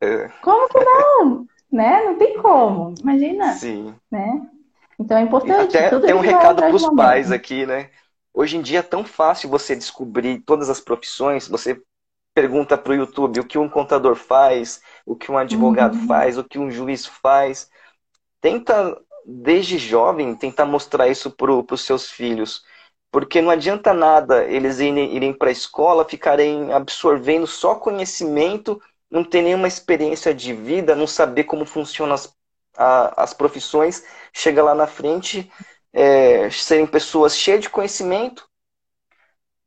[0.00, 0.28] É.
[0.40, 1.46] Como que não?
[1.72, 2.04] né?
[2.04, 2.94] Não tem como.
[3.00, 3.54] Imagina.
[3.54, 3.92] Sim.
[4.08, 4.40] Né?
[4.98, 5.76] Então é importante.
[5.76, 7.90] Até tem um recado para os pais aqui, né?
[8.32, 11.46] Hoje em dia é tão fácil você descobrir todas as profissões.
[11.48, 11.80] Você
[12.34, 16.06] pergunta para o YouTube o que um contador faz, o que um advogado uhum.
[16.06, 17.70] faz, o que um juiz faz.
[18.40, 22.64] Tenta, desde jovem, tentar mostrar isso para os seus filhos.
[23.10, 29.22] Porque não adianta nada eles irem, irem para a escola, ficarem absorvendo só conhecimento, não
[29.22, 32.34] ter nenhuma experiência de vida, não saber como funcionam as
[32.76, 35.50] a, as profissões, chega lá na frente,
[35.92, 38.48] é, serem pessoas cheias de conhecimento,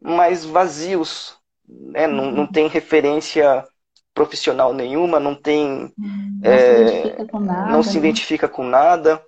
[0.01, 2.05] mas vazios, né?
[2.05, 3.65] não, não tem referência
[4.13, 5.93] profissional nenhuma, não tem.
[5.97, 7.83] Não, é, se, identifica com nada, não né?
[7.83, 9.23] se identifica com nada.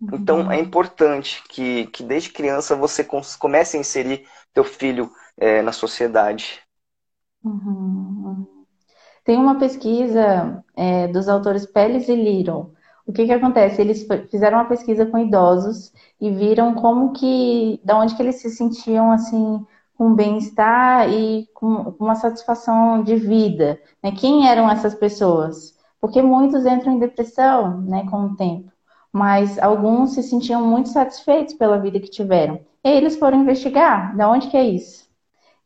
[0.00, 0.08] Uhum.
[0.14, 3.06] Então é importante que, que desde criança você
[3.38, 6.60] comece a inserir teu filho é, na sociedade.
[7.44, 8.46] Uhum.
[9.24, 12.74] Tem uma pesquisa é, dos autores Pérez e Little
[13.06, 13.80] o que que acontece?
[13.80, 18.50] Eles fizeram uma pesquisa com idosos e viram como que, da onde que eles se
[18.50, 19.64] sentiam assim
[19.96, 23.78] com bem-estar e com uma satisfação de vida.
[24.02, 24.12] Né?
[24.12, 25.76] Quem eram essas pessoas?
[26.00, 28.72] Porque muitos entram em depressão, né, com o tempo,
[29.12, 32.60] mas alguns se sentiam muito satisfeitos pela vida que tiveram.
[32.82, 35.06] E aí eles foram investigar, da onde que é isso?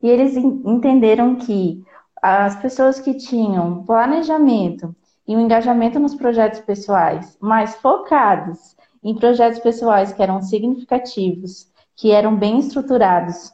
[0.02, 1.84] E eles entenderam que
[2.20, 4.94] as pessoas que tinham planejamento
[5.26, 12.10] e o engajamento nos projetos pessoais, mas focados em projetos pessoais que eram significativos, que
[12.10, 13.52] eram bem estruturados,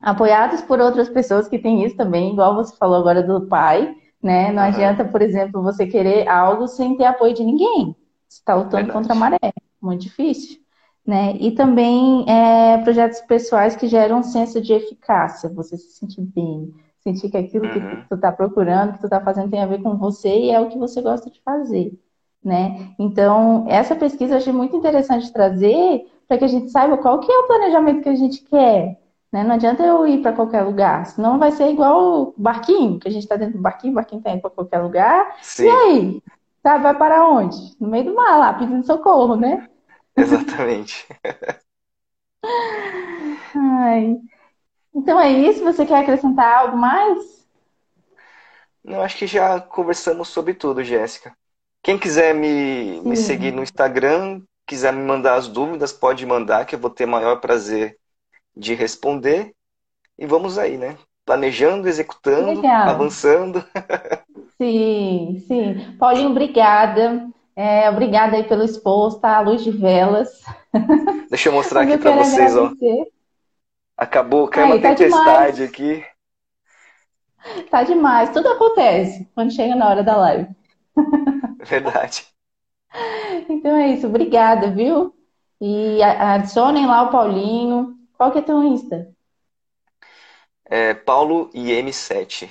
[0.00, 4.52] apoiados por outras pessoas que têm isso também, igual você falou agora do pai, né?
[4.52, 4.68] Não uhum.
[4.68, 7.94] adianta, por exemplo, você querer algo sem ter apoio de ninguém.
[8.28, 8.92] Você está lutando Verdade.
[8.92, 10.58] contra a maré, muito difícil.
[11.06, 11.36] Né?
[11.38, 16.74] E também é, projetos pessoais que geram um senso de eficácia, você se sentir bem,
[17.06, 17.72] sentir que aquilo uhum.
[17.72, 20.60] que tu está procurando, que tu está fazendo tem a ver com você e é
[20.60, 21.92] o que você gosta de fazer,
[22.44, 22.90] né?
[22.98, 27.30] Então, essa pesquisa eu achei muito interessante trazer para que a gente saiba qual que
[27.30, 29.00] é o planejamento que a gente quer,
[29.32, 29.44] né?
[29.44, 33.10] Não adianta eu ir para qualquer lugar, senão vai ser igual o barquinho, que a
[33.10, 35.64] gente está dentro do barquinho, o barquinho está indo para qualquer lugar, Sim.
[35.64, 36.22] e aí?
[36.62, 37.56] Tá, vai para onde?
[37.80, 39.68] No meio do mar lá, pedindo socorro, né?
[40.16, 41.06] Exatamente.
[43.54, 44.18] Ai.
[44.96, 45.62] Então é isso.
[45.62, 47.46] Você quer acrescentar algo mais?
[48.84, 51.36] Eu acho que já conversamos sobre tudo, Jéssica.
[51.82, 56.74] Quem quiser me, me seguir no Instagram, quiser me mandar as dúvidas, pode mandar, que
[56.74, 57.98] eu vou ter maior prazer
[58.56, 59.54] de responder.
[60.18, 60.98] E vamos aí, né?
[61.24, 62.88] Planejando, executando, Legal.
[62.88, 63.64] avançando.
[64.60, 65.96] Sim, sim.
[65.98, 67.28] Paulinho, obrigada.
[67.54, 69.36] É, obrigada aí pelo esposo, tá?
[69.36, 70.28] A luz de velas.
[71.30, 72.60] Deixa eu mostrar aqui para vocês, agradecer.
[72.60, 72.74] ó.
[73.96, 75.62] Acabou, caiu uma tá tempestade demais.
[75.62, 76.02] aqui.
[77.70, 80.48] Tá demais, tudo acontece quando chega na hora da live.
[81.64, 82.24] Verdade.
[83.48, 85.14] Então é isso, obrigada, viu?
[85.60, 87.96] E adicionem lá o Paulinho.
[88.16, 89.12] Qual que é teu Insta?
[90.70, 92.48] É Paulo IM7.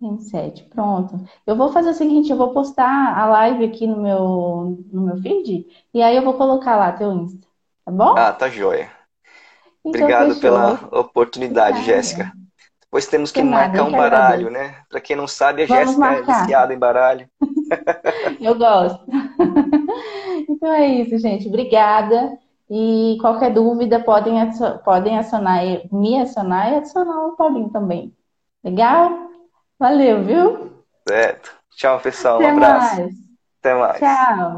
[0.00, 1.14] M7, pronto.
[1.46, 5.16] Eu vou fazer o seguinte, eu vou postar a live aqui no meu, no meu
[5.22, 7.46] feed e aí eu vou colocar lá teu Insta,
[7.84, 8.14] tá bom?
[8.16, 8.90] Ah, tá joia.
[9.86, 12.32] Então, Obrigado pela oportunidade, Jéssica.
[12.80, 14.76] Depois temos que, que marcar um baralho, né?
[14.88, 17.28] Para quem não sabe, a Jéssica é viciada em baralho.
[18.40, 19.04] Eu gosto.
[20.48, 21.48] Então é isso, gente.
[21.48, 22.38] Obrigada.
[22.70, 24.34] E qualquer dúvida, podem,
[24.84, 28.14] podem acionar, me acionar e adicionar o Paulinho também.
[28.62, 29.10] Legal?
[29.78, 30.70] Valeu, viu?
[31.08, 31.52] Certo.
[31.76, 32.36] Tchau, pessoal.
[32.36, 33.00] Até um abraço.
[33.00, 33.14] Mais.
[33.60, 33.98] Até mais.
[33.98, 34.52] Tchau.